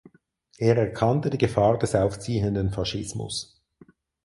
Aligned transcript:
Er 0.57 0.77
erkannte 0.77 1.29
die 1.29 1.37
Gefahr 1.37 1.77
des 1.77 1.93
aufziehenden 1.93 2.71
Faschismus. 2.71 3.61